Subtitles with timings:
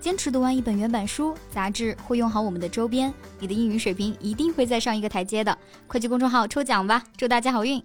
[0.00, 5.56] 坚持读完一本原版书、杂志，会用好我们的周边，你的英语水平一定会再上一个台阶的。
[5.86, 7.82] 快去公众号抽奖吧，祝大家好运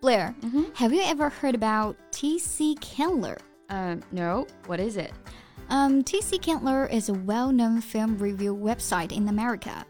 [0.00, 0.66] ！Blair, Mhm.
[0.76, 2.76] have you ever heard about T.C.
[2.76, 3.38] Candler?
[3.68, 4.46] Um, no.
[4.68, 5.10] What is it?
[5.68, 6.38] Um, T.C.
[6.38, 9.82] Candler is a well-known film review website in America.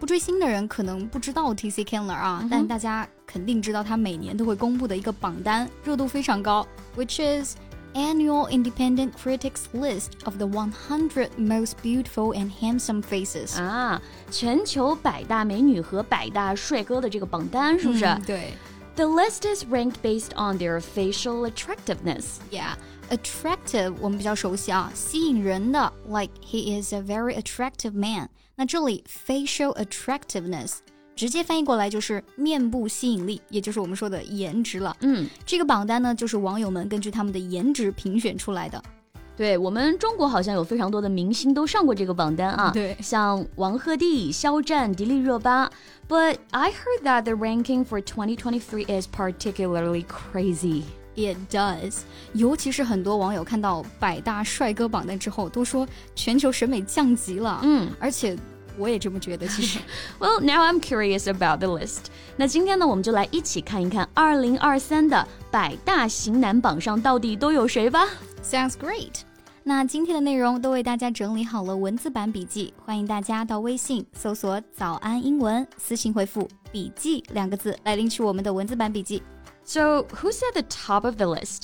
[0.00, 1.84] 不追星的人可能不知道 T.C.
[1.84, 6.66] Candler 啊，但大家肯定知道他每年都会公布的一个榜单，热度非常高
[6.96, 7.54] ，which is
[7.93, 13.59] annual independent critics list of the 100 most beautiful and handsome faces.
[13.59, 18.53] 啊，全球百大美女和百大帅哥的这个榜单是不是、嗯对
[18.95, 22.37] The list is ranked based on their facial attractiveness.
[22.51, 22.73] ，Yeah.
[23.09, 28.27] Attractive 我们比较熟悉啊，吸引人的，like he is a very attractive man。
[28.55, 30.77] 那这里 facial attractiveness
[31.14, 34.96] 直接翻译过来就是面部吸引力，也就是我们说的颜值了。
[35.00, 38.82] 嗯，这个榜单呢，就是网友们根据他们的颜值评选出来的。
[39.34, 45.70] 对我们中国好像有非常多的明星都上过这个榜单啊，对像王鹤棣、肖战、迪丽热巴。
[46.06, 50.82] But I heard that the ranking for 2023 is particularly crazy.
[51.14, 52.00] It does，
[52.34, 57.60] 尤其是很多网友看到百大帅哥榜单之后，都说全球审美降级了。
[57.62, 58.36] 嗯，而且
[58.77, 59.79] 我也这么觉得，其实。
[60.19, 62.05] Well, now I'm curious about the list.
[62.35, 68.07] 那今天呢，我们就来一起看一看2023的百大型男榜上到底都有谁吧。
[68.43, 69.21] Sounds great。
[69.63, 79.21] 那今天的内容都为大家整理好了文字版笔记，欢迎大家到微信搜索“早安英文”，私信回复“笔记”两个字来领取我们的文字版笔记。
[79.65, 81.63] So, who's at the top of the list?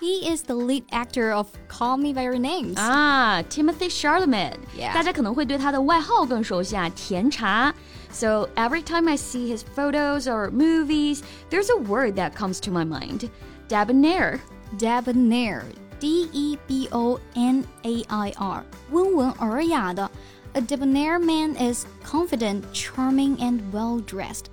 [0.00, 4.54] he is the lead actor of Call Me by Your Name 啊，Timothée Chalamet。
[4.92, 7.74] 大家可能会对他的外号更熟悉啊，甜茶。
[8.10, 12.84] So every time I see his photos or movies, there's a word that comes to my
[12.84, 13.28] mind:
[13.68, 14.40] debonair.
[14.78, 15.62] Debonair,
[15.98, 20.10] D E B O N A I R，温文尔雅的。
[20.54, 24.46] A debonair man is confident, charming, and well dressed.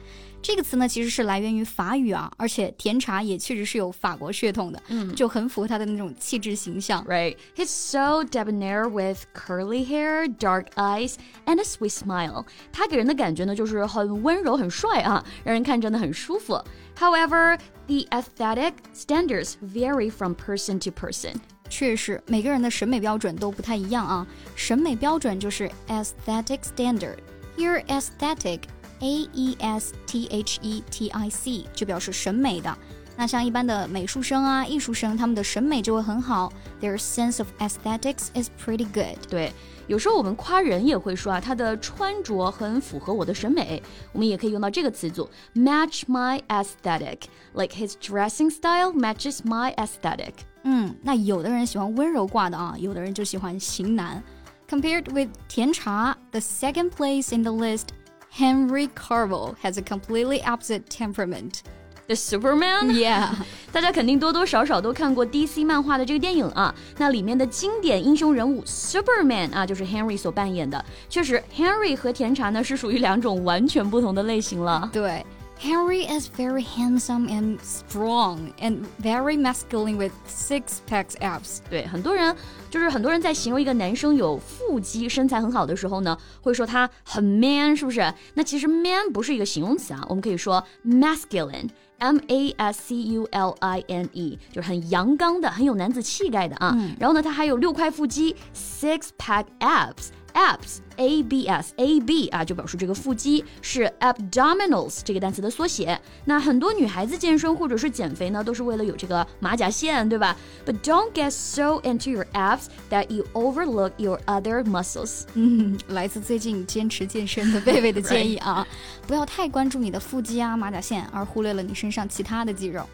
[0.45, 7.05] 这个词呢，其实是来源于法语啊，而且甜茶也确实是有法国血统的，嗯，就很符合他的那种气质形象。
[7.05, 7.37] Right.
[7.55, 12.47] He's so debonair with curly hair, dark eyes, and a sweet smile.
[12.73, 16.59] 他给人的感觉呢，就是很温柔、很帅啊，让人看着呢很舒服。
[16.99, 21.35] However, the aesthetic standards vary from person to person.
[21.69, 24.27] 确实，每个人的审美标准都不太一样啊。
[24.57, 28.61] 审美标准就是 aesthetic standard。Here aesthetic
[29.05, 32.77] A E S T H E T I C 就表示审美的。
[33.17, 39.19] 那像一般的美术生啊、艺术生，他们的审美就会很好，Their sense of aesthetics is pretty good。
[39.29, 39.53] 对，
[39.87, 43.83] 有时候我们夸人也会说啊，他的穿着很符合我的审美。
[44.13, 50.33] 我们也可以用到这个词组，match my aesthetic，like his dressing style matches my aesthetic。
[50.63, 54.23] 嗯，那有的人喜欢温柔挂的啊，有的人就喜欢型男。
[54.67, 57.89] Compared with 甜茶，the second place in the list,
[58.38, 61.62] Henry Cavill has a completely opposite temperament.
[62.08, 62.92] The Superman?
[62.92, 63.30] Yeah，
[63.72, 66.76] 大家肯定多多少少都看过 DC 漫画的这个电影啊。
[66.98, 70.84] 那里面的经典英雄人物 Superman 啊，就是 Henry 所扮演的。
[71.10, 74.88] 确实，Henry 和甜茶呢是属于两种完全不同的类型了。
[74.92, 75.26] 对
[75.61, 81.59] ，Henry is very handsome and strong and very masculine with six packs abs。
[81.69, 82.35] 对，很多人
[82.71, 88.13] 就是很多人在形容一个男生有腹肌、身材很好的时候呢，会说他很 man，是不是？
[88.35, 96.75] 那其实 man 不是一个形容词啊，我们可以说 masculine。M A S C U L I N E 就是很阳刚的、很有男子气概的啊。
[96.99, 100.09] 然后呢，他还有六块腹肌，six pack abs。
[100.36, 106.00] Abs a b s a b 啊，就表示这个腹肌是 abdominals 这个单词的缩写。
[106.26, 110.36] 那很多女孩子健身或者是减肥呢，都是为了有这个马甲线，对吧
[110.66, 115.24] ？But don't get so into your abs that you overlook your other muscles。
[115.34, 118.68] 嗯，来自最近坚持健身的贝贝的建议啊，
[119.08, 122.86] 不要太关注你的腹肌啊、马甲线，而忽略了你身上其他的肌肉。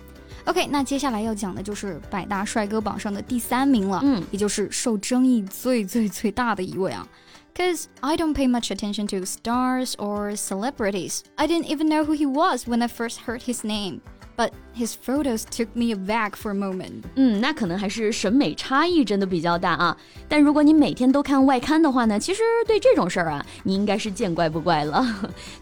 [0.45, 7.07] OK，那接下来要讲的就是百大帅哥榜上的第三名了，嗯，也就是受争议最最最大的一位啊。
[7.54, 11.22] Cause I don't pay much attention to stars or celebrities.
[11.36, 14.00] I didn't even know who he was when I first heard his name.
[14.36, 17.04] But his photos took me aback for a moment.
[17.14, 19.96] 嗯，那可能还是审美差异真的比较大啊。
[20.28, 25.02] 但如果你每天都看外刊的话呢，其实对这种事儿啊，你应该是见怪不怪了。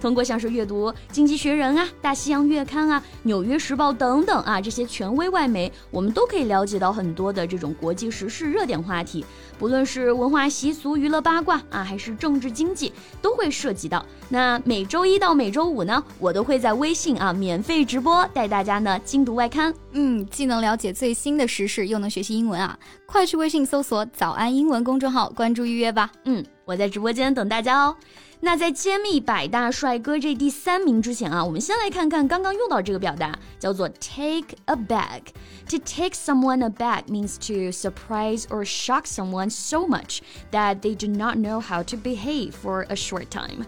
[0.00, 9.24] 通过像是阅读《经济学人》啊、《大西洋月刊》啊、《纽约时报》等等啊这些权威外媒，我们都可以了解到很多的这种国际时事热点话题，
[9.56, 12.91] 不论是文化习俗、娱乐八卦啊， 还是政治经济，
[13.21, 14.05] 都会涉及到。
[14.27, 19.73] 那每周一到每周五呢，我都会在微信啊免费直播，带大家呢精读外刊。
[19.91, 22.77] 嗯，既能了解最新的时事，又能学习英文啊！
[23.05, 26.11] 快去微信搜索“早安英文”公众号，关注预约吧。
[26.25, 27.95] 嗯，我在直播间等大家哦。
[28.40, 40.18] 那在揭秘百大帅哥这第三名之前啊，我们先来看看刚刚用到这个表达，叫做 take aback。To take someone aback means to surprise or shock someone so much
[40.52, 43.64] that they do not know how to behave for a short time.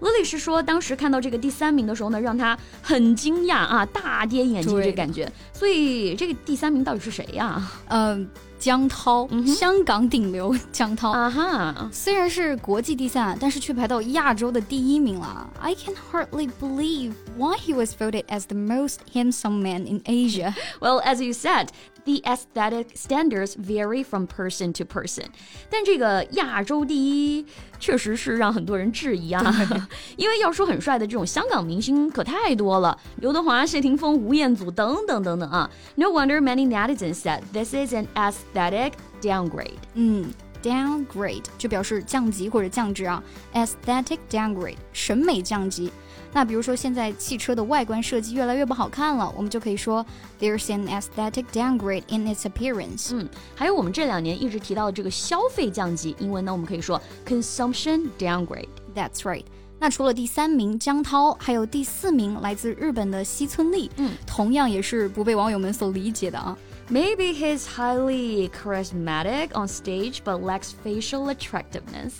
[0.00, 5.30] 乐丽是说，当时看到这个第三名的时候呢，让他很惊讶啊，大跌眼镜这感觉。
[5.52, 7.62] 所以这个第三名到底是谁呀？
[7.88, 8.28] 嗯。
[8.61, 15.49] 姜涛，嗯、香港顶流姜涛啊哈，虽然是国际第三，但是却排到亚洲的第一名了。
[15.59, 20.53] I can hardly believe why he was voted as the most handsome man in Asia.
[20.79, 21.69] Well, as you said.
[22.03, 25.25] The aesthetic standards vary from person to person，
[25.69, 27.45] 但这个亚洲第一
[27.79, 29.43] 确实是让很多人质疑啊，
[30.17, 35.69] 因为要说很帅的这种香港明星可太多了，刘德华、谢霆锋、吴彦祖等等等等啊。
[35.93, 38.33] No wonder many netizens said this is an as
[39.21, 39.77] downgrade.
[39.93, 40.31] 嗯。
[40.61, 45.91] downgrade 就表示降级或者降职啊，aesthetic downgrade 审美降级。
[46.31, 50.05] 那比如说现在汽车的外观设计越来越不好看了，我们就可以说
[50.39, 53.09] there's an aesthetic downgrade in its appearance。
[53.11, 58.69] 嗯，还有我们这两年一直提到的这个消费降级，英文呢我们可以说 consumption downgrade。
[58.93, 59.45] That's right。
[59.81, 66.55] 那除了第三名姜涛，还有第四名来自日本的西村丽，嗯，同样也是不被网友们所理解的啊。
[66.87, 72.11] Maybe he's highly charismatic on stage, but lacks facial attractiveness.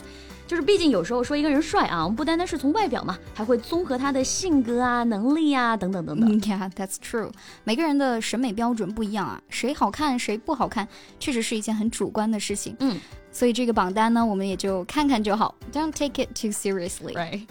[0.51, 6.29] 就是毕竟有时候说一个人帅啊，我们不单单是从外表嘛，还会综合他的性格啊、能力啊等等等等。
[6.41, 7.31] Yeah, that's true.
[7.63, 10.85] 每个人的审美标准不一样啊，谁好看谁不好看，
[11.21, 12.75] 确实是一件很主观的事情。
[12.81, 12.99] 嗯，
[13.31, 17.13] 所以这个榜单呢，我们也就看看就好，Don't take it too seriously.
[17.13, 17.47] Right.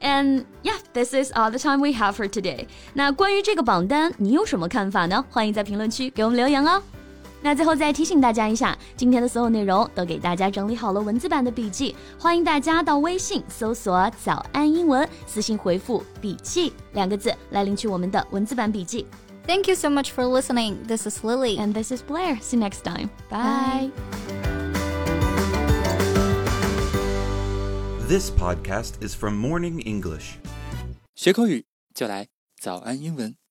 [0.00, 2.68] And yeah, this is all the time we have for today.
[2.94, 5.24] 那关于这个榜单，你有什么看法呢？
[5.30, 6.80] 欢迎在评论区给我们留言哦。
[7.45, 19.07] 那最后再提醒大家一下，今天的所有内容都给大家整理好了文字版的笔记，欢迎大家到微信搜索“早安英文”，私信回复“笔记”两个字来领取我们的文字版笔记。
[19.47, 20.85] Thank you so much for listening.
[20.87, 22.39] This is Lily and this is Blair.
[22.41, 23.09] See you next time.
[23.29, 23.89] Bye.
[28.07, 30.35] This podcast is from Morning English.
[31.15, 32.27] 学口语就来
[32.59, 33.41] 早安英文。